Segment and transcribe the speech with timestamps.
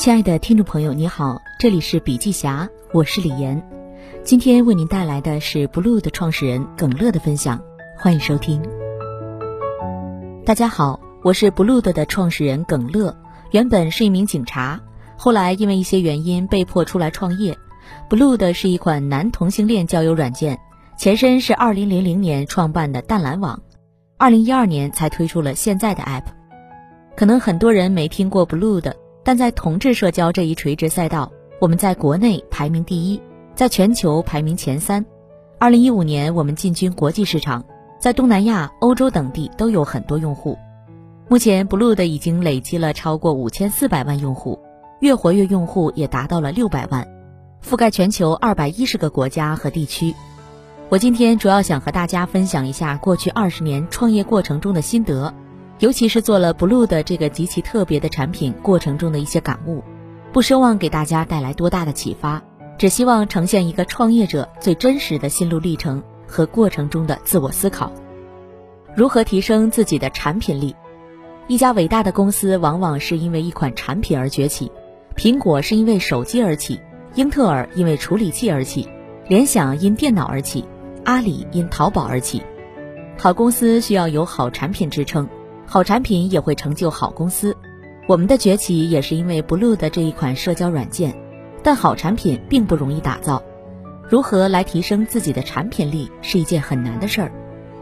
[0.00, 3.62] 亲爱的听众朋友，你好，这里是笔记侠，我是李岩。
[4.24, 7.62] 今天为您带来的是 Blue 的创始人耿乐的分享，
[7.98, 8.62] 欢迎收听。
[10.42, 13.14] 大家好，我是 Blue 的创始人耿乐，
[13.50, 14.80] 原本是一名警察，
[15.18, 17.54] 后来因为一些原因被迫出来创业。
[18.08, 20.58] Blue 的是一款男同性恋交友软件，
[20.96, 23.60] 前身是2000年创办的淡蓝网
[24.18, 26.24] ，2012年才推出了现在的 App。
[27.14, 28.96] 可能很多人没听过 Blue 的。
[29.22, 33.20] 但在同志社交这一垂直赛道，我们在国内排名第一，
[33.54, 35.04] 在全球排名前三。
[35.58, 37.64] 二零一五年，我们进军国际市场，
[37.98, 40.56] 在东南亚、欧洲等地都有很多用户。
[41.28, 44.58] 目前，Blue 的已经累积了超过五千四百万用户，
[45.00, 47.06] 月活跃用户也达到了六百万，
[47.62, 50.14] 覆盖全球二百一十个国家和地区。
[50.88, 55.32] 我今天主要想和大家分享一下过去二十年创业过程中的心得。
[55.80, 59.82] 尤其是做了 Blue 的这个极其特别的产品过程中的一些感悟，
[60.30, 62.42] 不奢望给大家带来多大的启发，
[62.76, 67.90] 只希望呈现一个创业者最真实的心路历程和过程中的自我思考。
[68.94, 70.76] 如何提升自己的产品力？
[71.46, 74.70] 一家伟大的公司往往是因为一款产品而崛起，
[75.16, 76.78] 苹果是因为手机而起，
[77.14, 78.86] 英特尔因为处理器而起，
[79.28, 80.62] 联想因电脑而起，
[81.06, 82.42] 阿里因淘宝而起。
[83.16, 85.26] 好公司需要有好产品支撑。
[85.72, 87.56] 好产品也会成就好公司，
[88.08, 91.14] 我们的崛起也是因为 Blue 的这一款社交软件。
[91.62, 93.40] 但好产品并不容易打造，
[94.08, 97.30] 如何来提升自己的产品力是一件很难的事儿。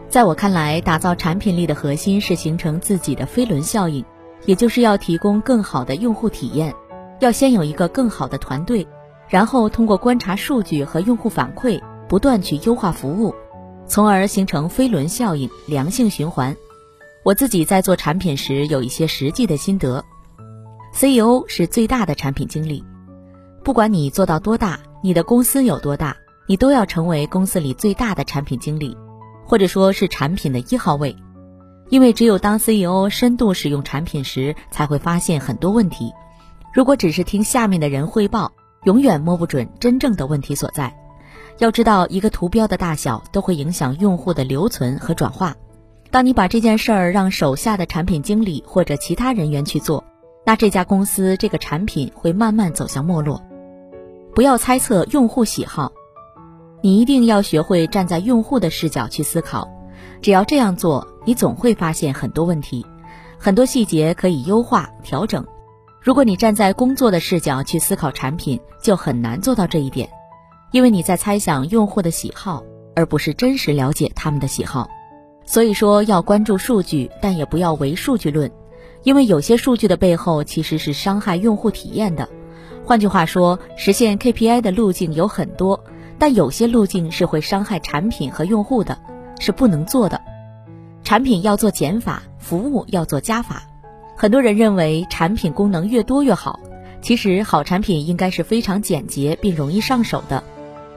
[0.07, 4.05] 在我看来，打造产品力的核心是形成自己的飞轮效应，
[4.45, 6.71] 也就是要提供更好的用户体验。
[7.19, 8.87] 要先有一个更好的团队，
[9.27, 13.33] 然后通过观察数据和用户反馈，不断去优化服务，
[13.87, 16.55] 从而形成飞轮效应，良性循环。
[17.29, 20.03] 我自己在做产品时有一些实际的心得。
[20.93, 22.83] CEO 是最大的产品经理，
[23.63, 28.97] 不管你做到多大，你的公司有多大，你都要成为公司里最大的产品经理，
[29.45, 31.15] 或者说是产品的一号位。
[31.89, 36.11] 因为只有当 CEO 深度使用产品时，才会发现很多问题。
[36.73, 38.51] 如果只是听下面的人汇报，
[38.85, 40.91] 永远摸不准真正的问题所在。
[41.59, 45.55] 要知道，一个图标的大小都会影响用户的留存和转化。
[46.11, 50.03] 当你把这件事儿让手下的产品经理或者其他人员去做，
[50.43, 53.39] 那这家公司这个产品会慢慢走向没落。
[54.33, 55.91] 不要猜测用户喜好，
[56.81, 59.69] 你一定要学会站在用户的视角去思考。
[60.21, 62.83] 只要这样做，你总会发现很多问题，
[63.37, 65.45] 很多细节可以优化调整。
[66.01, 70.09] 如果你站在工作的视角去思考产品，就很难做到这一点，
[70.71, 72.63] 因为你在猜想用户的喜好，
[72.95, 74.89] 而不是真实了解他们的喜好。
[75.49, 78.51] 所以说要关注数据，但也不要唯数据论，
[79.01, 82.29] 因为有些数据的背后其实是伤害用户体验的。
[82.85, 85.83] 换句话说，实现 KPI 的路径有很多，
[86.19, 88.95] 但有些路径是会伤害产品和用户的，
[89.39, 90.21] 是不能做的。
[91.03, 93.63] 产品要做减法，服务要做加法。
[94.15, 96.59] 很多人认为产品功能越多越好，
[97.01, 100.43] 其实好产品应该是非常简洁并容易上手的，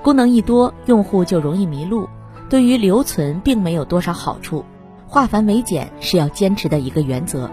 [0.03, 2.07] 功能一多，用户就容易迷路。
[2.53, 4.63] 对于留存并没有多少好处，
[5.09, 7.51] 化繁为简是要坚持的一个原则。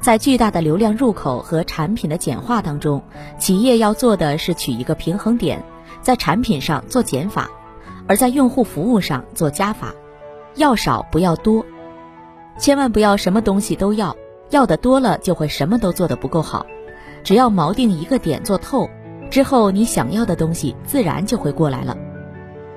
[0.00, 3.02] 在巨大的流量入口和产品的简化当中，
[3.38, 5.62] 企业要做的是取一个平衡点，
[6.00, 7.50] 在产品上做减法，
[8.06, 9.92] 而在用户服务上做加法。
[10.54, 11.62] 要少不要多，
[12.56, 14.16] 千万不要什么东西都要，
[14.48, 16.64] 要的多了就会什么都做得不够好。
[17.22, 18.88] 只要锚定一个点做透，
[19.30, 21.94] 之后你想要的东西自然就会过来了。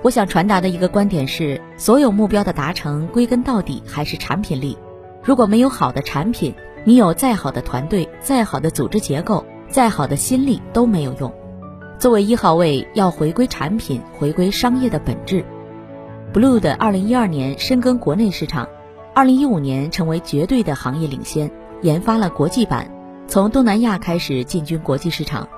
[0.03, 4.77] 我想传达的一个观点是，所有目标的达成，归根到底还是产品力。
[5.23, 6.53] 如果没有好的产品，
[6.85, 11.33] 你有再好的团队、再好的组织结构、再好的心力都没有用。
[11.97, 15.43] 作为一号位，要回归产品，回归商业的本质。
[16.31, 18.69] Blue 的2012年深耕国内市场
[19.15, 21.49] ，2015年成为绝对的行业领先，
[21.81, 22.91] 研发了国际版，
[23.27, 25.49] 从东南亚开始进军国际市场。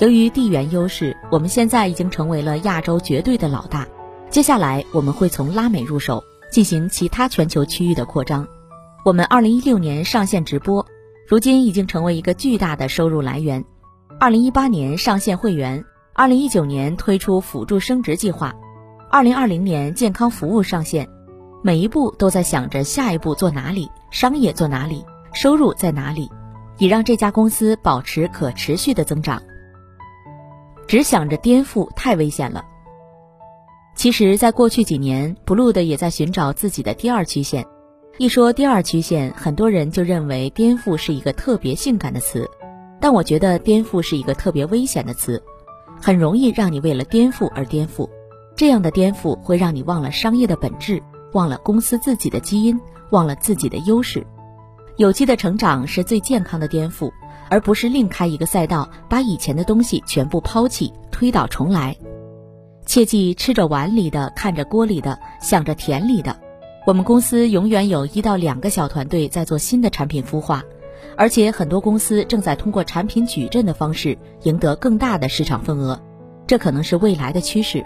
[0.00, 3.86] 由于地缘优势，我们现在已经成为了亚洲绝对的老大。
[4.30, 8.48] 接下来，我们会从拉美入手，进行其他全球区域的扩张。
[9.04, 10.86] 我们2016年上线直播，
[11.28, 13.62] 如今已经成为一个巨大的收入来源。
[14.20, 18.54] 2018年上线会员，2019年推出辅助升职计划
[19.12, 21.06] ，2020年健康服务上线。
[21.62, 25.04] 每一步都在想着下一步做哪里，商业做哪里，
[25.34, 26.30] 收入在哪里，
[26.78, 29.42] 以让这家公司保持可持续的增长。
[30.90, 32.64] 只想着颠覆太危险了。
[33.94, 37.64] 其实，在过去几年，Blue 的也在寻找自己的第二曲线。
[38.18, 42.44] 一说第二曲线，很多人就认为颠覆是一个特别性感的词。
[43.00, 45.40] 但我觉得颠覆是一个特别危险的词，
[46.02, 48.10] 很容易让你为了颠覆而颠覆。
[48.56, 51.00] 这样的颠覆会让你忘了商业的本质，
[51.34, 52.76] 忘了公司自己的基因，
[53.10, 54.26] 忘了自己的优势。
[54.96, 57.12] 有机的成长是最健康的颠覆，
[57.48, 61.96] 而不是另开一个赛道，把以前的东西全部抛弃，推倒重来。
[62.86, 66.36] 切记吃着碗里的，看着锅里的，想着田里的。
[66.86, 70.62] 我们公司永远有一到两个小团队在做新的产品孵化。
[71.16, 76.00] 而且很多公司正在通过产品矩阵的方式赢得更大的市场份额，
[76.46, 77.84] 这可能是未来的趋势。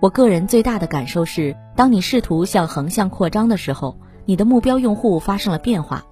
[0.00, 6.04] 我个人最大的感受是，当你试图向横向扩张的时候，你的目标用户发生了变化。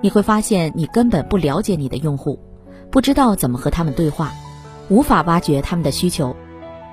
[0.00, 2.38] 你会发现你根本不了解你的用户，
[2.90, 4.32] 不知道怎么和他们对话，
[4.88, 6.36] 无法挖掘他们的需求。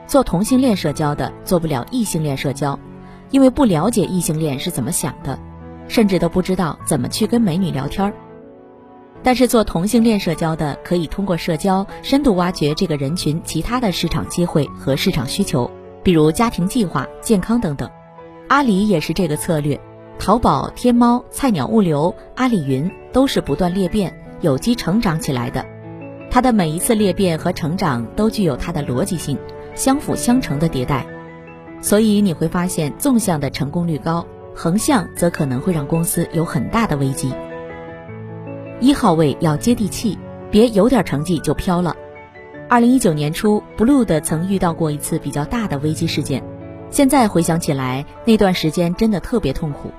[0.07, 2.77] 做同性恋社交的做不了异性恋社交，
[3.31, 5.39] 因为不了解异性恋是怎么想的，
[5.87, 8.13] 甚至都不知道怎么去跟美女聊天儿。
[9.21, 15.71] 但是做同性恋社交的，可以通过社交深度挖掘这个人群其他的市场机会和市场需求，
[16.03, 17.89] 比如家庭计划、健康等等。
[18.49, 19.79] 阿里也是这个策略，
[20.19, 25.65] 淘宝、天猫、菜鸟物流、阿里云都是不断裂变、有机成长起来的。
[26.31, 29.37] 它的每一次裂变和成长都具有它的逻辑性，
[29.75, 31.05] 相辅相成的迭代。
[31.81, 34.25] 所以你会发现，纵向的成功率高，
[34.55, 37.33] 横向则可能会让公司有很大的危机。
[38.79, 40.17] 一号位要接地气，
[40.49, 41.95] 别有点成绩就飘了。
[42.69, 46.41] 二零一九年初，Blue 的曾遇到过一次比较大的危机事件。
[46.89, 49.91] 现在回想起来，那段时间真的特别痛苦，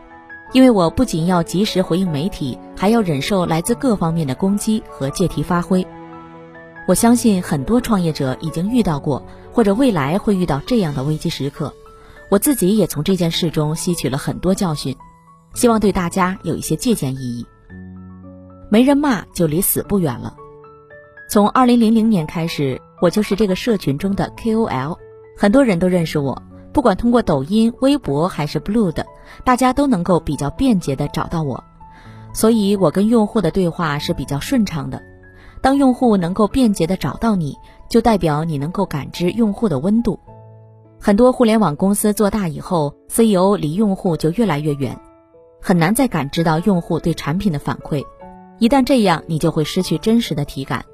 [0.53, 5.85] 因为我不仅要及时回应媒体，还要忍受来自各方面的攻击和借题发挥。
[6.87, 11.73] 我相信很多创业者已经遇到过，或者未来会遇到这样的危机时刻。
[12.31, 14.95] 我自己也从这件事中吸取了很多教训，
[15.55, 17.47] 希望对大家有一些借鉴意义。
[18.71, 20.35] 没人骂就离死不远了。
[21.31, 24.97] 从二零零零年开始，我就是这个社群中的 KOL，
[25.37, 26.43] 很多人都认识我。
[26.75, 29.07] 不管通过抖音、微博还是 Blue 的，
[29.45, 31.63] 大家都能够比较便捷的找到我，
[32.35, 35.01] 所以我跟用户的对话是比较顺畅的。
[35.63, 37.57] 当用户能够便捷的找到你，
[37.89, 40.19] 就代表你能够感知用户的温度。
[41.01, 44.99] 很多互联网公司做大以后，CEO 离用户就越来越远，
[45.63, 48.03] 很难再感知到用户对产品的反馈。
[48.59, 50.85] 一旦这样，你就会失去真实的体感。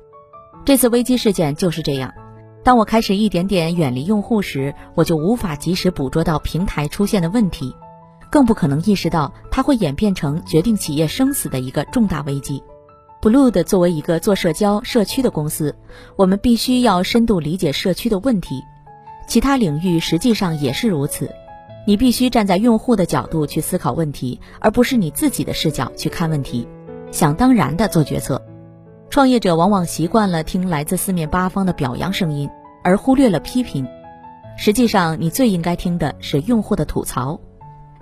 [0.66, 2.12] 这次危机事件就是这样。
[2.62, 7.74] 当我开始一点点远离用户时，我就无法及时捕捉到平台出现的问题，
[8.30, 12.62] 更不可能意识到它会演变成决定企业生死的一个重大危机。
[13.22, 15.74] Blue 的作为一个做社交社区的公司，
[16.16, 18.62] 我们必须要深度理解社区的问题。
[19.26, 21.30] 其他领域实际上也是如此。
[21.86, 26.68] 你必须站在用户的角度去思考问题，而不是你自己的视角去看问题。
[27.10, 28.40] 想当然的做决策，
[29.10, 32.48] 创业者往往习惯了听来自四面八方的表扬声音，
[32.84, 33.84] 而忽略了批评。
[34.56, 37.40] 实际上，你最应该听的是用户的吐槽。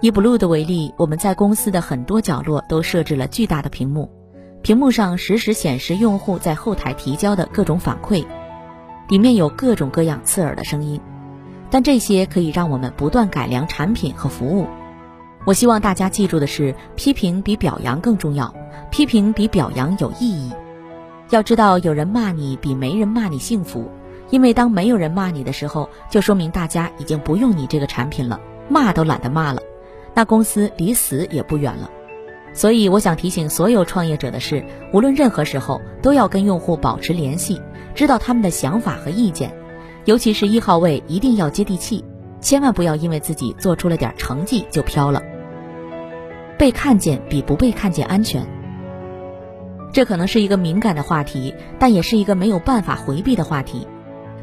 [0.02, 4.10] 以 Blue 的为例，我们在公司的很多角落都设置了巨大的屏幕，
[4.60, 8.22] 屏幕上实时显示用户在后台提交的各种反馈，
[9.08, 11.00] 里面有各种各样刺耳的声音，
[11.70, 14.66] 但这些可以让我们不断改良产品和服务。
[15.46, 18.55] 我希望大家记住的是，批评比表扬更重要。
[18.90, 20.52] 批评比表扬有意义。
[21.30, 23.91] 要知道，有人骂你比没人骂你幸福，
[24.31, 29.60] 因为当没有人骂你的时候，就说明大家已经不用你这个产品了，骂都懒得骂了，
[30.14, 31.91] 那公司离死也不远了。
[32.55, 37.60] 所以，我想提醒所有创业者的是，无论任何时候，都要跟用户保持联系，
[37.94, 39.55] 知道他们的想法和意见，
[40.06, 42.03] 尤其是一号位，一定要接地气，
[42.41, 45.22] 千万不要因为自己做出了点成绩就飘了。
[46.56, 48.44] 被看见比不被看见安全。
[49.98, 53.84] 这可能是一个敏感的话题，但也是一个没有办法回避的话题。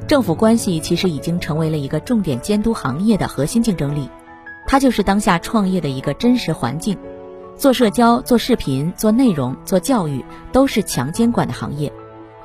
[0.05, 4.09] 政府关系其实已经成为了一个重点监督行业的核心竞争力，
[4.67, 6.97] 它就是当下创业的一个真实环境。
[7.55, 11.89] 做社交、做视频、做内容、做教育，都是强监管的行业，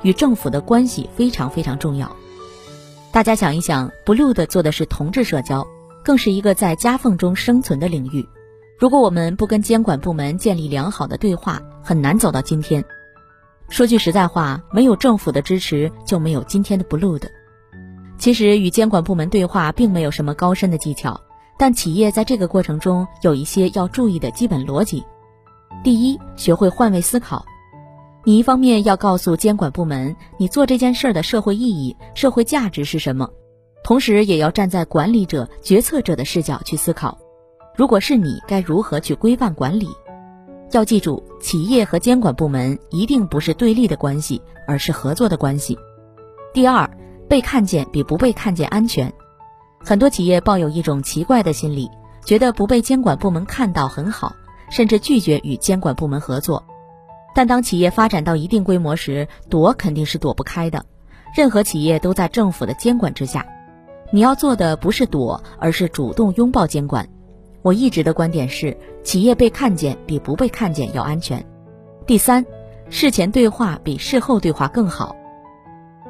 [0.03, 2.09] 与政府的关系非常非常重要。
[3.11, 5.67] 大家想一想，Blue 的做的是同质社交，
[6.01, 8.25] 更是一个在夹缝中生存的领域。
[8.79, 12.81] 如果我们不跟监管部门建立良好的对话，很难走到今天。
[13.71, 17.31] 说句实在话，没有政府的支持，就没有今天的 Blue 的。
[18.17, 21.19] 其实与监管部门对话并没有什么高深的技巧，
[21.57, 25.01] 但企业在这个过程中有一些要注意的基本逻辑。
[25.85, 27.45] 第一，学会换位思考。
[28.25, 33.29] 你一方面要告诉监管部门，你做这件事儿的社会意义、社会价值是什么，
[33.85, 37.17] 同时也要站在管理者、决策者的视角去思考。
[37.73, 39.87] 如果是你，该如何去规范管理？
[40.71, 45.77] 要记住，企业和监管部门一定不是对立的关系，而是合作的关系。
[46.53, 46.89] 第二，
[47.27, 49.11] 被看见比不被看见安全。
[49.79, 51.89] 很多企业抱有一种奇怪的心理，
[52.23, 54.35] 觉得不被监管部门看到很好，
[54.69, 56.63] 甚至拒绝与监管部门合作。
[57.33, 60.85] 但当企业发展到一定规模时，躲肯定是躲不开的。
[61.35, 63.45] 任何企业都在政府的监管之下，
[64.11, 67.07] 你要做的不是躲，而是主动拥抱监管。
[67.61, 71.45] 我一直的观点是，企业被看见比不被看见要安全。
[72.05, 72.45] 第三，
[72.89, 75.15] 事前对话比事后对话更好。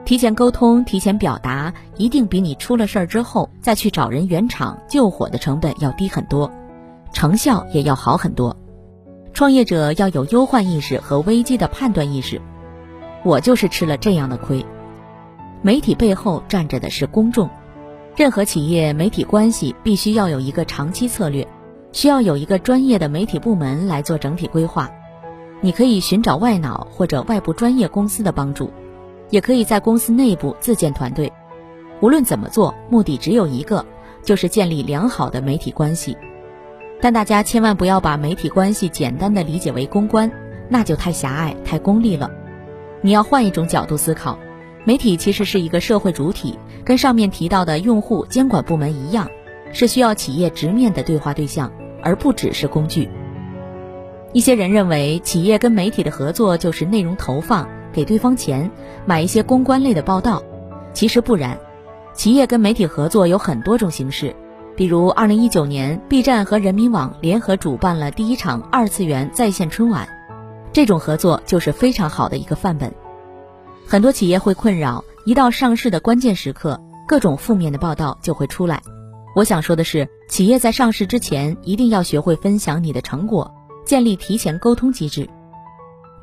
[0.05, 6.51] 提前沟通、提前表达，一定比你出了事儿之后再去找人圆场救火的成本要低很多，
[7.13, 8.55] 成效也要好很多。
[9.33, 12.41] 创业者要有忧患意识和危机的判断意识。
[13.23, 14.65] 我就是吃了这样的亏。
[15.61, 17.47] 媒体背后站着的是公众，
[18.15, 21.47] 任何企业媒体关系必须要有一个长期策略，
[21.91, 24.89] 需要有一个专业的媒体部门来做整体规划。
[25.61, 28.71] 你可以寻找外脑或者外部专业公司的帮助。
[29.29, 31.31] 也可以在公司内部自建团队，
[32.01, 33.85] 无论怎么做，目的只有一个，
[34.21, 36.17] 就是建立良好的媒体关系。
[36.99, 40.29] 但大家千万不要把媒体关系简单的理解为公关，
[40.67, 42.29] 那就太狭隘、太功利了。
[42.99, 44.37] 你要换一种角度思考，
[44.83, 49.27] 媒体其实是一个社会主体，跟上面提到的用户监管部门一样，
[49.73, 51.71] 是需要企业直面的对话对象，
[52.01, 53.09] 而不只是工具。
[54.33, 57.67] 一些人认为，企业跟媒体的合作就是内容投放。
[57.93, 58.71] 给对方钱，
[59.05, 60.41] 买一些公关类的报道，
[60.93, 61.59] 其实不然。
[62.13, 64.33] 企业跟媒体合作有很多种形式，
[64.77, 70.07] 比如二零一九年，B 站和人民网联合主办了第一场二次元在线春晚，
[70.71, 72.89] 这种合作就是非常好的一个范本。
[73.91, 78.81] 很多企业会困扰，一到上市的关键时刻，各种负面的报道就会出来。
[79.35, 83.53] 我想说的是，企业在上市之前，一定要学会分享你的成果，
[83.85, 85.29] 建立提前沟通机制。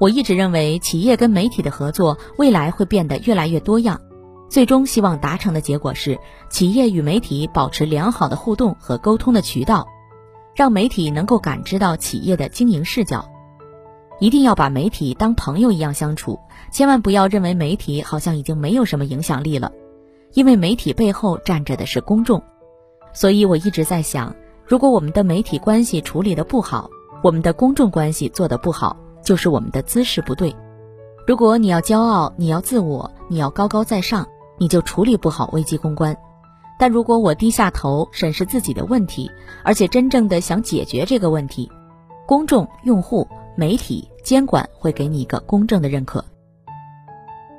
[0.00, 4.00] 我一直认为，企业跟媒体的合作未来会变得越来越多样，
[4.48, 9.86] 最终希望达成的结果是，企业与媒体保持良好的互动和沟通的渠道，
[10.56, 13.28] 让媒体能够感知到企业的经营视角。
[14.20, 16.38] 一定要把媒体当朋友一样相处，
[16.70, 19.72] 千万不要认为媒体好像已经没有什么影响力了，
[20.34, 22.42] 因为媒体背后站着的是公众。
[23.12, 24.34] 所以我一直在想，
[24.66, 26.90] 如果我们的媒体关系处理的不好，
[27.22, 28.96] 我们的公众关系做得不好。
[29.20, 30.54] 就是我们的姿势不对。
[31.26, 36.16] 如果你要骄傲，你要自我，你要高高在上，你就处理不好危机公关。
[36.78, 39.30] 但如果我低下头审视自己的问题，
[39.64, 41.70] 而且真正的想解决这个问题，
[42.26, 43.28] 公众、用户、
[43.58, 46.24] 媒体、监管会给你一个公正的认可。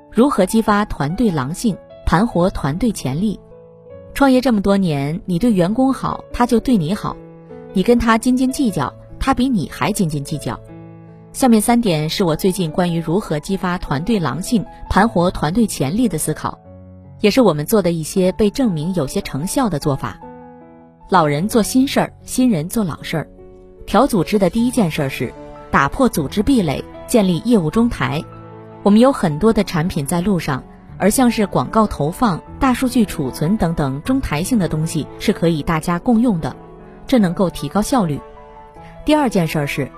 [0.10, 3.38] 如何激发团队狼性，盘活团队潜力？
[4.14, 7.14] 创业这么多年，你对员工好，他就对你好；
[7.74, 10.58] 你跟他斤斤计较，他比你还斤斤计较。
[11.34, 16.58] 下面三点是我最近关于如何激发团队狼性、盘活团队潜力的思考，
[17.20, 20.18] 也是我们做的一些被证明有些成效的做法。
[21.10, 23.30] 老人做新事儿，新人做老事儿。
[23.86, 25.34] 调组织的第一件事是
[25.72, 28.24] 打破组织壁垒，建立业务中台。
[28.84, 30.64] 我们有很多的产品在路上，
[30.98, 36.56] 而像是广告投放、大数据储存等等中台性的东西是可以大家共用的，
[37.06, 38.20] 这能够提高效率。
[39.06, 39.90] 第二件事是。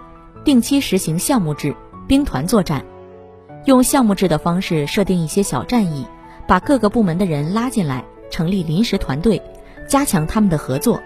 [0.44, 1.76] 定期实行项目制，
[2.08, 2.84] 兵团作战，
[3.66, 6.08] 用项目制的方式设定一些小战役，
[6.48, 9.40] 把各个部门的人拉进来，成立临时团队，
[9.88, 11.00] 加强他们的合作。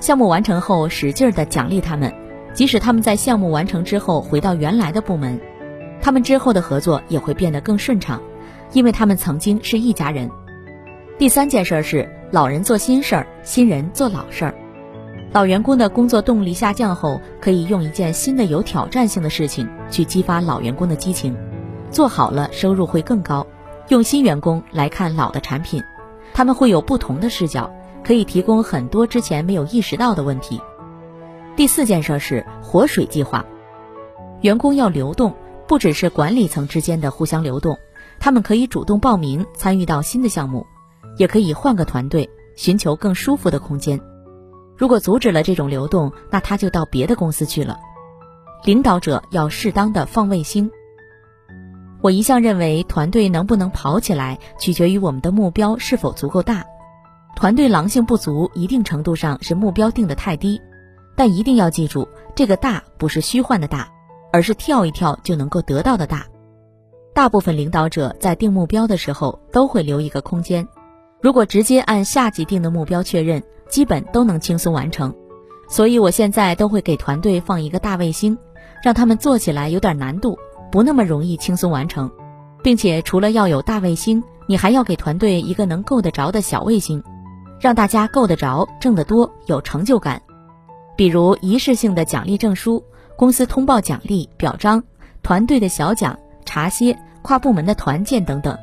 [0.00, 2.10] 项目完成后，使劲儿的奖励他们，
[2.54, 5.38] 即使他们在项目完成之后回到原来的部门，
[6.00, 8.22] 他们之后的合作也会变得更顺畅，
[8.72, 10.30] 因为他们曾经是一家人。
[11.18, 14.54] 第三件事是老人做新事儿，新人做老事儿。
[15.32, 21.36] 老员工的工作动力下降后，可以用一件新的有挑战性的事情去激发老员工的激情，
[21.90, 23.44] 做好了收入会更高。
[23.88, 25.82] 用新员工来看老的产品，
[26.32, 27.68] 他们会有不同的视角，
[28.04, 30.60] 可以提供很多之前没有意识到的问题。
[31.56, 33.44] 第四件事是活水计划，
[34.40, 35.32] 员工要流动，
[35.68, 37.78] 不只是管理层之间的互相流动，
[38.18, 40.66] 他们可以主动报名参与到新的项目，
[41.16, 44.00] 也可以换个团队，寻求更舒服的空间。
[44.76, 47.78] 如果阻止了这种流动，那他就到别的公司去了。
[48.64, 50.68] 领导者要适当的放卫星。
[52.02, 56.64] 我一向认为，团队能不能跑起来，取决于我们的目标是否足够大。
[57.36, 60.60] 团队狼性不足，一定程度上是目标定的太低。
[61.16, 63.88] 但一定要记住，这个大不是虚幻的大，
[64.32, 66.26] 而是跳一跳就能够得到的大。
[67.14, 70.66] 大部分领导者在定目标的时候，都会留一个空间。
[71.20, 73.42] 如果直接按下级定的目标确认。
[73.66, 75.12] 基本都能轻松完成，
[75.68, 78.36] 所以我现在都会给团队放一个大卫星，
[78.84, 80.38] 让他们做起来有点难度，
[80.70, 82.08] 不那么容易轻松完成，
[82.62, 87.02] 并且除了要有大卫星，你还要给团队一个能够得着的小卫星，
[87.58, 90.20] 让大家够得着、挣得多、有成就感。
[90.96, 92.82] 比如仪式性的奖励证书、
[93.16, 94.82] 公司通报奖励表彰、
[95.22, 98.56] 团队的小奖、茶歇、跨部门的团建等等。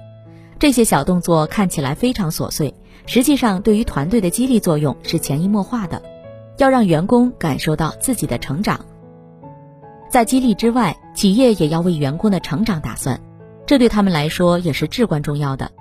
[0.60, 2.74] 这些小动作看起来非常琐碎，
[3.06, 6.02] 实际上对于团队的激励作用是潜移默化的。
[6.58, 8.80] 要让员工感受到自己的成长。
[10.10, 13.20] 在激励之外，企业也要为员工的成长打算，
[13.66, 15.72] 这对他们来说也是至关重要的。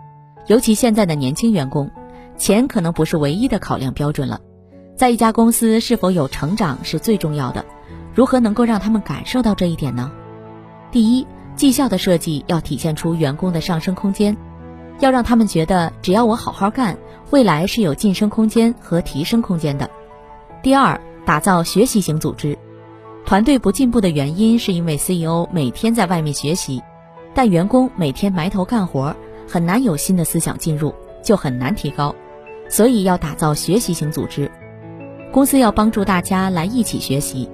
[0.47, 1.91] 尤其现在的年轻员工，
[2.39, 4.41] 钱可能不是唯一的考量标准了。
[5.01, 7.65] 在一家公司是否有成长是最重要的。
[8.15, 10.13] 如何能够让他们感受到这一点呢？
[10.93, 11.27] 第一，
[11.57, 14.37] 绩效的设计要体现出员工的上升空间。
[14.99, 16.99] 要让他们觉得，只要我好好干，
[17.31, 19.89] 未来是有晋升空间和提升空间的。
[20.63, 22.59] 第二，打造学习型组织。
[23.25, 26.83] 团队不进步的原因是因为 CEO 每天在外面学习，
[27.33, 29.17] 但员工每天埋头干活，
[29.49, 32.15] 很难有新的思想进入，就很难提高。
[32.69, 34.51] 所以要打造学习型组织。
[35.33, 37.49] 公司要帮助大家来一起学习。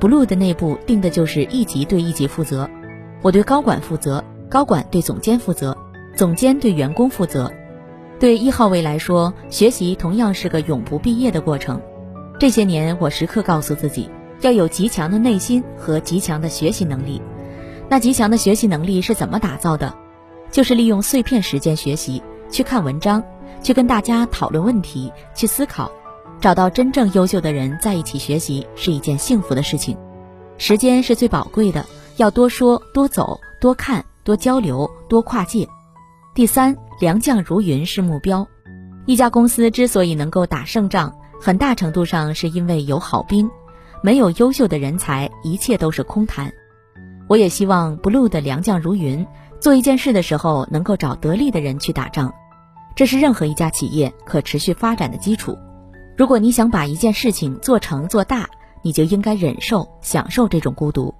[0.00, 2.68] Blue 的内部定的就是一级对一级负责，
[3.20, 5.76] 我对高管负责，高管对总监负责。
[6.16, 7.52] 总监对员工负责，
[8.18, 11.80] 对一号位来说，学习同样是个永不毕业的过程。
[12.40, 17.20] 这些年，我时刻告诉自己，要有极强的内心和极强的学习能力。
[17.88, 19.94] 那极强的学习能力是怎么打造的？
[20.50, 23.22] 就是利用碎片时间学习，去看文章，
[23.62, 25.90] 去跟大家讨论问题，去思考，
[26.40, 29.96] 找到真正优秀的人在一起学习是一件幸福的事情。
[30.56, 31.84] 时间是最宝贵的，
[32.16, 35.68] 要多说、多走、多看、多交流、多跨界。
[36.34, 38.46] 第三，良将如云是目标。
[39.06, 43.50] 一家公司之所以能够打胜仗，很大程度上是因为有好兵。
[44.00, 46.52] 没有优秀的人才，一切都是空谈。
[47.28, 49.26] 我也希望 Blue 的良将如云，
[49.60, 52.32] 做一件事的时候能够找得力的人去打仗。
[52.94, 55.58] 这是任何一家企业可持续发展的基础。
[56.18, 58.50] 如果你想把一件事情做成做大，
[58.82, 61.14] 你就应该忍受、享受这种孤独。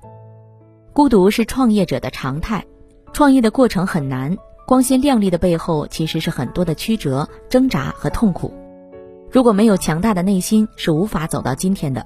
[0.92, 2.66] 孤独是创业者的常态。
[3.12, 4.36] 创业的过程很难。
[4.66, 8.52] 光鲜亮丽的背后，其实是很多的曲折、挣扎和痛苦。
[9.30, 12.04] 如果没有强大的内心，是无法走到今天的。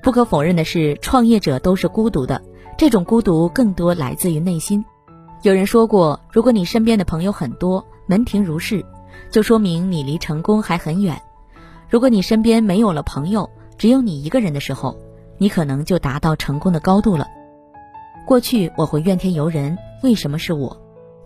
[0.00, 2.40] 不可否认的是，创业者都是孤独的，
[2.78, 4.84] 这种孤独更多来自于内心。
[5.42, 8.86] 有人说过，如果你身边的朋友很多，门庭如市，
[9.28, 11.16] 就说明你离成功还很远；
[11.92, 14.96] 如果你身边没有了朋友，只有你一个人的时候，
[15.36, 17.26] 你可能就达到成功的高度了。
[18.26, 20.74] 过去我会怨天尤人，为什么是我？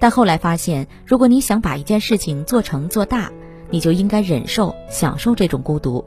[0.00, 3.31] 但后来发现，如果你想把一件事情做成做大，
[3.70, 6.05] 你就应该忍受、享受这种孤独，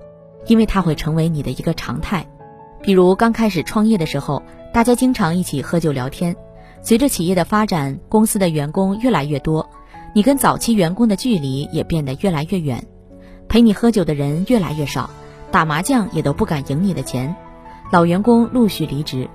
[0.47, 2.27] 因为它会成为你的一个常态。
[2.81, 4.43] 比如刚开始创业的时候，
[4.73, 6.33] 大家经常一起喝酒聊天；
[6.81, 9.69] 随着企业的发展，公司的员工越来越多，
[10.13, 12.85] 你跟早期员工的距离也变得越来越远，
[13.49, 15.09] 陪你喝酒的人越来越少，
[15.51, 17.35] 打麻将也都不敢赢你的钱，
[17.91, 19.27] 老员工陆续离职，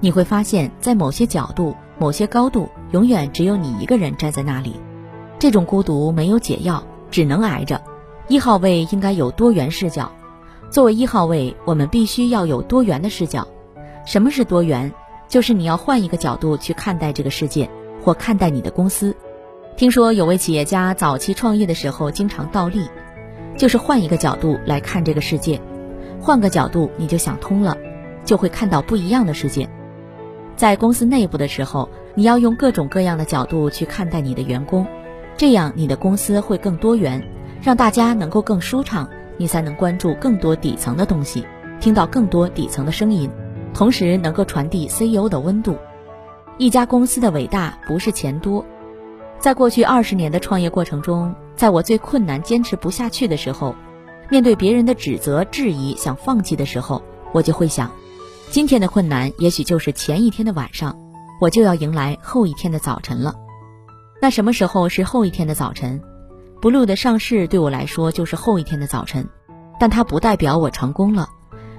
[0.00, 1.74] 你会发现在某些角度。
[1.98, 4.76] 某些高度，永远只有你一个人站在那里，
[5.38, 7.80] 这种孤独没有解药，只能挨着。
[8.28, 10.12] 一号位应该有多元视角，
[10.68, 13.48] 作为一号位，我们必须要有多元的视角。
[14.04, 14.92] 什么是多元？
[15.26, 17.66] 就是你要换一个角度去看待这个世界，
[18.04, 19.16] 或看待你的公司。
[19.74, 22.86] 听说有位企业家早期创业的时候经常倒立，
[23.56, 25.60] 就是换一个角度来看这个世界，
[26.20, 27.76] 换个角度你就想通了，
[28.24, 29.68] 就会看到不一样的世界。
[30.56, 34.86] 在公司内部的时候，你要用各种各样的角度去看待你的员工，
[35.36, 37.22] 这样你的公司会更多元，
[37.62, 41.44] 让大家能够更舒畅，你才能关注更多底层的东西，
[41.80, 43.30] 听到更多底层的声音，
[43.74, 45.76] 同时能够传递 CEO 的温度。
[46.58, 48.64] 一家公司的伟大不是钱多，
[49.38, 53.74] 在过去二十年的创业过程中，在我最困难、坚持不下去的时候，
[54.30, 57.90] 面对别人的指责、质疑，想放弃的时候，我就会想。
[58.50, 60.96] 今天的困难，也许就是前一天的晚上，
[61.40, 63.34] 我就要迎来后一天的早晨了。
[64.20, 66.00] 那什么时候是后一天的早晨
[66.60, 69.28] ？Blue 的上市对我来说就是后一天的早晨，
[69.80, 71.28] 但它不代表我成功了，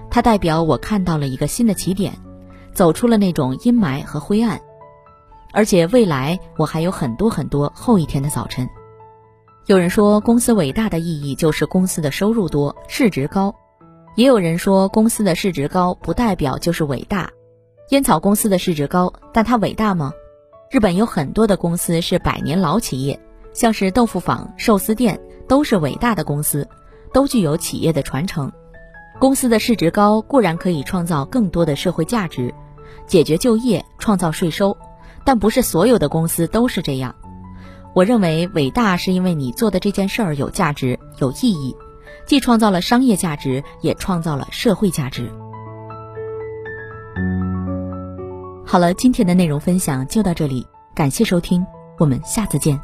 [0.10, 2.14] 它代表我看到了一个新的起点，
[2.74, 4.60] 走出了那种阴霾和灰暗。
[5.54, 8.68] 而且未来我还有很多很多后一天的早晨。
[9.68, 13.54] 有人说，公司伟大的意义就是公司的收入多，市值高。
[14.16, 17.30] 也有人说，公司的市值高不代表就是伟大。
[17.90, 20.14] 烟草公司的市值高，但它伟大吗？
[20.72, 23.20] 日本有很多的公司是百年老企业，
[23.52, 26.66] 像是豆腐坊、寿司店，都是伟大的公司，
[27.12, 28.50] 都具有企业的传承。
[29.20, 32.56] 公司的市值高固然可以创造更多的社会价值，
[33.06, 34.78] 解决就业、创造税收，
[35.26, 37.14] 但不是所有的公司都是这样。
[37.98, 41.76] 我认为伟大是因为你做的这件事儿有价值有意义
[42.28, 45.32] 既创造了商业价值也创造了社会价值。
[48.64, 51.66] 好了今天的内容分享就到这里感谢收听
[51.98, 52.80] 我们下次见。